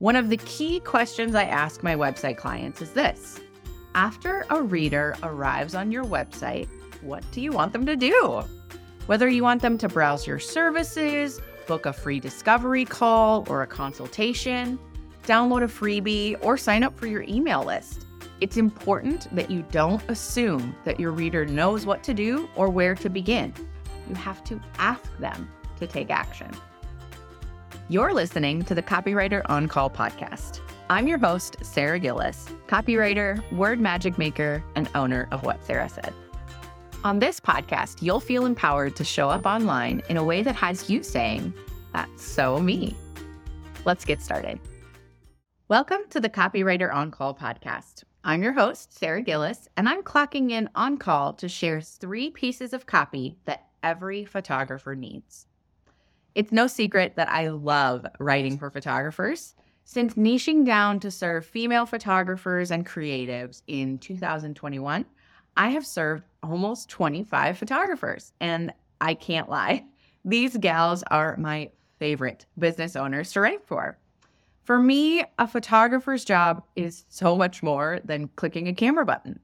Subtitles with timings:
[0.00, 3.38] One of the key questions I ask my website clients is this
[3.94, 6.68] After a reader arrives on your website,
[7.02, 8.42] what do you want them to do?
[9.04, 13.66] Whether you want them to browse your services, book a free discovery call or a
[13.66, 14.78] consultation,
[15.24, 18.06] download a freebie, or sign up for your email list.
[18.40, 22.94] It's important that you don't assume that your reader knows what to do or where
[22.94, 23.52] to begin.
[24.08, 26.50] You have to ask them to take action.
[27.90, 30.60] You're listening to the Copywriter On Call podcast.
[30.88, 36.14] I'm your host, Sara Gillis, copywriter, word magic maker, and owner of What Sara Said.
[37.02, 40.88] On this podcast, you'll feel empowered to show up online in a way that has
[40.88, 41.52] you saying,
[41.92, 42.96] That's so me.
[43.84, 44.60] Let's get started.
[45.66, 48.04] Welcome to the Copywriter On Call podcast.
[48.22, 52.72] I'm your host, Sara Gillis, and I'm clocking in on call to share three pieces
[52.72, 55.48] of copy that every photographer needs.
[56.40, 59.54] It's no secret that I love writing for photographers.
[59.84, 65.04] Since niching down to serve female photographers and creatives in 2021,
[65.58, 68.32] I have served almost 25 photographers.
[68.40, 69.84] And I can't lie,
[70.24, 73.98] these gals are my favorite business owners to write for.
[74.62, 79.40] For me, a photographer's job is so much more than clicking a camera button.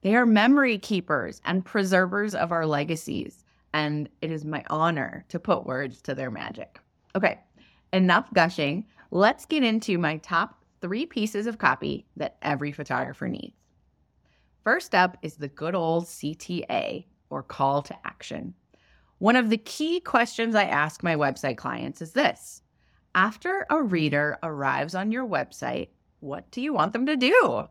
[0.00, 3.39] They are memory keepers and preservers of our legacies
[3.72, 6.80] and it is my honor to put words to their magic.
[7.14, 7.40] Okay,
[7.92, 8.86] enough gushing.
[9.10, 13.54] Let's get into my top three pieces of copy that every photographer needs.
[14.64, 18.54] First up is the good old CTA or call to action.
[19.18, 22.62] One of the key questions I ask my website clients is this
[23.14, 25.88] After a reader arrives on your website,
[26.20, 27.64] what do you want them to do?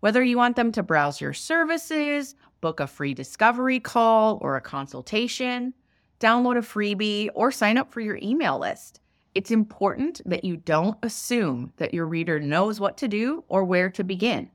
[0.00, 2.34] Whether you want them to browse your services,
[2.64, 5.74] book a free discovery call or a consultation,
[6.18, 9.00] download a freebie, or sign up for your email list.
[9.34, 13.90] It's important that you don't assume that your reader knows what to do or where
[13.90, 14.48] to begin.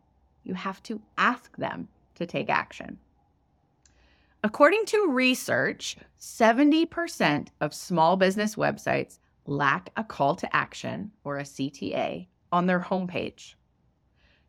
[0.44, 2.98] You have to ask them to take action.
[4.44, 11.44] According to research, 70% of small business websites lack a call to action or a
[11.44, 13.54] CTA on their homepage.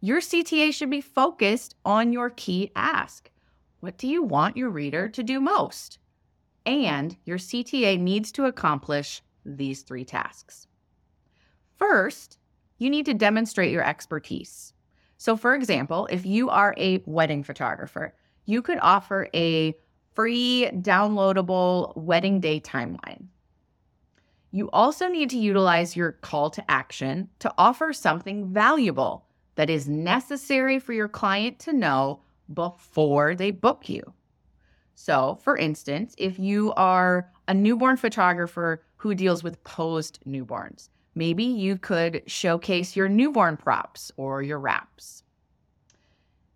[0.00, 3.31] Your CTA should be focused on your key ask.
[3.80, 5.98] What do you want your reader to do most?
[6.66, 10.66] And your CTA needs to accomplish these three tasks.
[11.76, 12.36] First,
[12.76, 14.74] you need to demonstrate your expertise.
[15.16, 18.14] So, for example, if you are a wedding photographer,
[18.44, 19.74] you could offer a
[20.14, 23.26] free downloadable wedding day timeline.
[24.50, 29.88] You also need to utilize your call to action to offer something valuable that is
[29.88, 32.20] necessary for your client to know
[32.53, 34.12] before they book you.
[34.94, 41.44] So, for instance, if you are a newborn photographer who deals with posed newborns, maybe
[41.44, 45.22] you could showcase your newborn props or your wraps.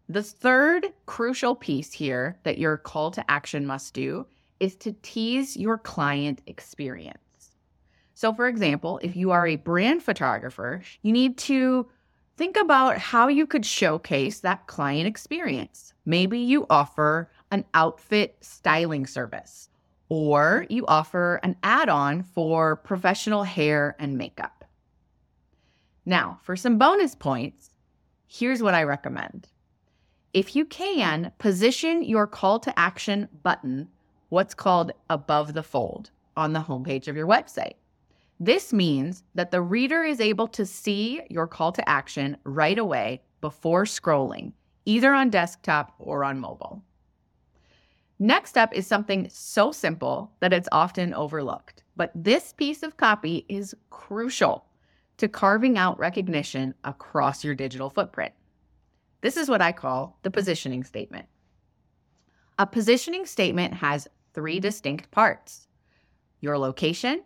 [0.08, 4.26] The third crucial piece here that your call to action must do
[4.60, 7.18] is to tease your client experience.
[8.14, 11.88] So, for example, if you are a brand photographer, you need to
[12.36, 15.94] think about how you could showcase that client experience.
[16.04, 19.68] Maybe you offer an outfit styling service,
[20.08, 24.64] or you offer an add on for professional hair and makeup.
[26.04, 27.70] Now, for some bonus points,
[28.26, 29.48] here's what I recommend.
[30.32, 33.88] If you can, position your call to action button,
[34.28, 37.74] what's called above the fold, on the homepage of your website.
[38.40, 43.22] This means that the reader is able to see your call to action right away
[43.40, 44.52] before scrolling,
[44.84, 46.82] either on desktop or on mobile.
[48.18, 53.44] Next up is something so simple that it's often overlooked, but this piece of copy
[53.48, 54.66] is crucial
[55.18, 58.32] to carving out recognition across your digital footprint.
[59.20, 61.26] This is what I call the positioning statement.
[62.58, 65.68] A positioning statement has three distinct parts
[66.40, 67.22] your location,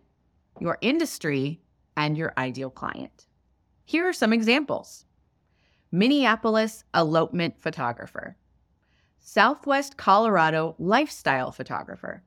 [0.61, 1.61] your industry,
[1.97, 3.27] and your ideal client.
[3.85, 5.05] Here are some examples
[5.91, 8.37] Minneapolis elopement photographer,
[9.19, 12.23] Southwest Colorado lifestyle photographer,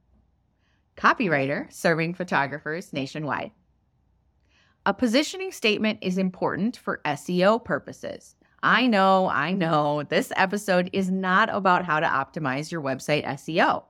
[0.98, 3.52] copywriter serving photographers nationwide.
[4.86, 8.36] A positioning statement is important for SEO purposes.
[8.64, 13.84] I know, I know, this episode is not about how to optimize your website SEO.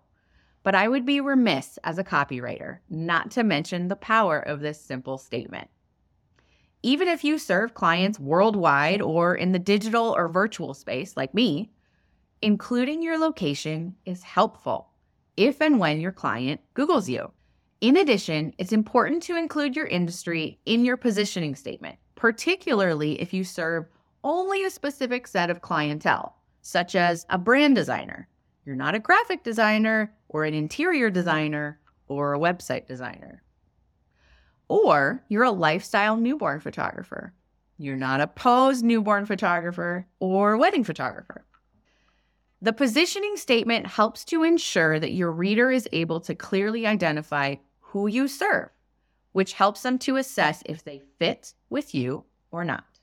[0.63, 4.79] But I would be remiss as a copywriter not to mention the power of this
[4.79, 5.69] simple statement.
[6.83, 11.71] Even if you serve clients worldwide or in the digital or virtual space like me,
[12.41, 14.89] including your location is helpful
[15.37, 17.31] if and when your client Googles you.
[17.81, 23.43] In addition, it's important to include your industry in your positioning statement, particularly if you
[23.43, 23.85] serve
[24.23, 28.27] only a specific set of clientele, such as a brand designer.
[28.71, 33.43] You're not a graphic designer or an interior designer or a website designer.
[34.69, 37.33] Or you're a lifestyle newborn photographer.
[37.77, 41.43] You're not a pose newborn photographer or wedding photographer.
[42.61, 48.07] The positioning statement helps to ensure that your reader is able to clearly identify who
[48.07, 48.69] you serve,
[49.33, 53.01] which helps them to assess if they fit with you or not.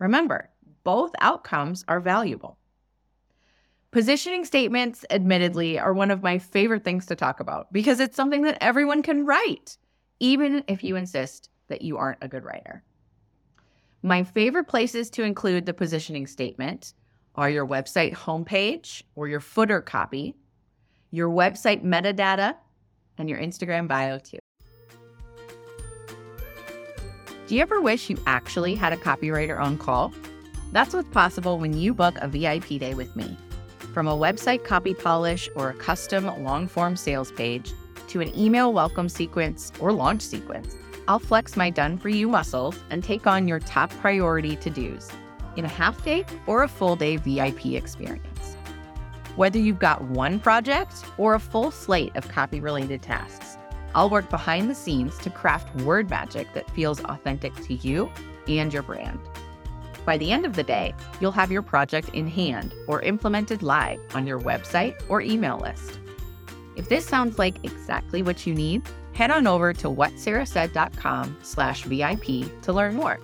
[0.00, 0.50] Remember,
[0.82, 2.58] both outcomes are valuable.
[3.90, 8.42] Positioning statements, admittedly, are one of my favorite things to talk about because it's something
[8.42, 9.78] that everyone can write,
[10.20, 12.82] even if you insist that you aren't a good writer.
[14.02, 16.92] My favorite places to include the positioning statement
[17.34, 20.36] are your website homepage or your footer copy,
[21.10, 22.56] your website metadata,
[23.16, 24.38] and your Instagram bio, too.
[27.46, 30.12] Do you ever wish you actually had a copywriter on call?
[30.72, 33.34] That's what's possible when you book a VIP day with me.
[33.98, 37.72] From a website copy polish or a custom long form sales page
[38.06, 40.76] to an email welcome sequence or launch sequence,
[41.08, 45.10] I'll flex my done for you muscles and take on your top priority to dos
[45.56, 48.54] in a half day or a full day VIP experience.
[49.34, 53.58] Whether you've got one project or a full slate of copy related tasks,
[53.96, 58.12] I'll work behind the scenes to craft word magic that feels authentic to you
[58.46, 59.18] and your brand.
[60.08, 64.00] By the end of the day, you'll have your project in hand or implemented live
[64.14, 66.00] on your website or email list.
[66.76, 68.80] If this sounds like exactly what you need,
[69.12, 73.20] head on over to whatsarasaid.com slash VIP to learn more.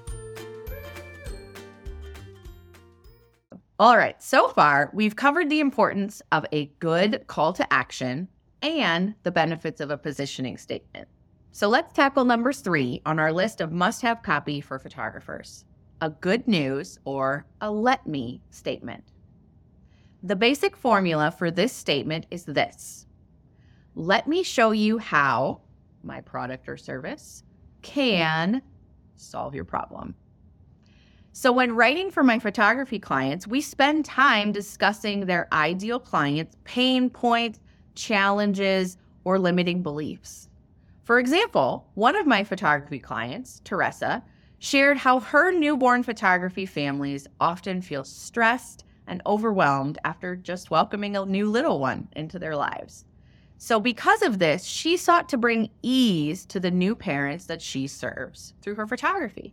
[3.78, 8.28] All right, so far we've covered the importance of a good call to action
[8.60, 11.08] and the benefits of a positioning statement.
[11.50, 15.64] So let's tackle number three on our list of must have copy for photographers
[16.04, 19.02] a good news or a let me statement.
[20.22, 23.06] The basic formula for this statement is this
[23.94, 25.62] Let me show you how
[26.02, 27.42] my product or service
[27.80, 28.60] can
[29.16, 30.14] solve your problem.
[31.32, 37.08] So, when writing for my photography clients, we spend time discussing their ideal clients' pain
[37.08, 37.60] points,
[37.94, 40.50] challenges, or limiting beliefs.
[41.04, 44.22] For example, one of my photography clients, Teressa,
[44.64, 51.26] shared how her newborn photography families often feel stressed and overwhelmed after just welcoming a
[51.26, 53.05] new little one into their lives.
[53.58, 57.87] So, because of this, she sought to bring ease to the new parents that she
[57.87, 59.52] serves through her photography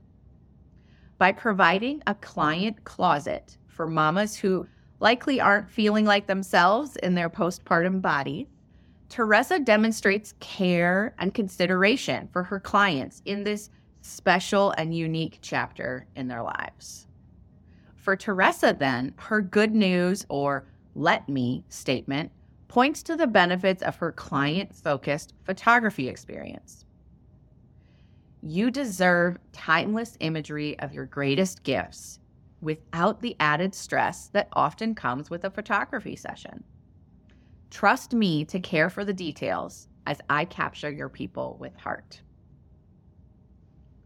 [1.17, 4.65] by providing a client closet for mamas who
[5.01, 8.47] likely aren't feeling like themselves in their postpartum body.
[9.09, 13.69] Teressa demonstrates care and consideration for her clients in this
[14.01, 17.07] special and unique chapter in their lives.
[17.95, 20.65] For Teressa, then, her good news or
[20.95, 22.31] let me statement
[22.67, 26.85] points to the benefits of her client focused photography experience.
[28.41, 32.19] You deserve timeless imagery of your greatest gifts
[32.61, 36.63] without the added stress that often comes with a photography session.
[37.69, 42.21] Trust me to care for the details as I capture your people with heart.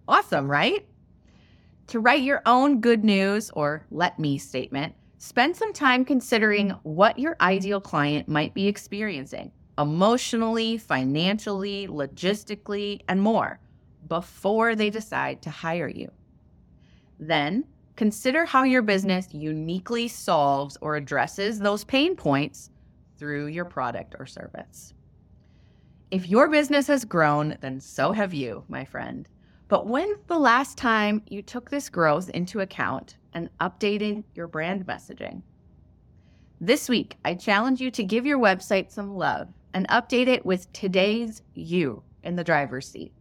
[0.08, 0.86] Awesome, right?
[1.88, 7.20] To write your own good news or let me statement, spend some time considering what
[7.20, 13.60] your ideal client might be experiencing emotionally, financially, logistically, and more
[14.08, 16.10] before they decide to hire you.
[17.20, 22.70] Then consider how your business uniquely solves or addresses those pain points
[23.18, 24.94] through your product or service.
[26.12, 29.28] If your business has grown, then so have you, my friend.
[29.68, 34.86] But when's the last time you took this growth into account and updated your brand
[34.86, 35.42] messaging?
[36.62, 40.72] This week, I challenge you to give your website some love and update it with
[40.72, 43.12] today's you in the driver's seat.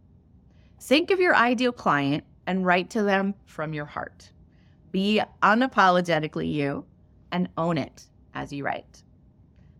[0.79, 4.29] Think of your ideal client and write to them from your heart.
[4.91, 6.85] Be unapologetically you
[7.31, 9.03] and own it as you write.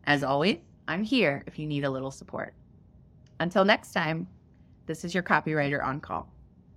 [0.06, 0.58] As always,
[0.88, 2.54] I'm here if you need a little support.
[3.40, 4.28] Until next time,
[4.88, 6.35] this is your copywriter on call.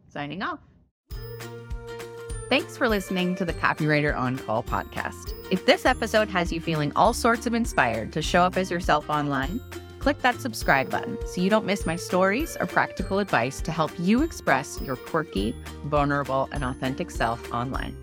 [0.09, 0.61] Signing off.
[2.49, 5.35] Thanks for listening to the Copywriter on Call podcast.
[5.51, 9.11] If this episode has you feeling all sorts of inspired to show up as yourself
[9.11, 9.61] online,
[9.99, 13.91] click that subscribe button so you don't miss my stories or practical advice to help
[13.99, 17.95] you express your quirky, vulnerable, and authentic self online.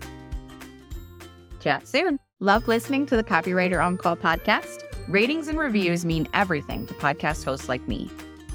[1.58, 2.20] Chat soon.
[2.38, 4.84] Love listening to the Copywriter On Call podcast?
[5.08, 8.08] Ratings and reviews mean everything to podcast hosts like me.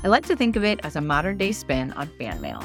[0.05, 2.63] I like to think of it as a modern day spin on fan mail.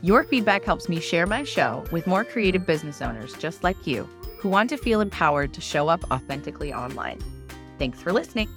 [0.00, 4.08] Your feedback helps me share my show with more creative business owners just like you
[4.38, 7.18] who want to feel empowered to show up authentically online.
[7.78, 8.48] Thanks for listening.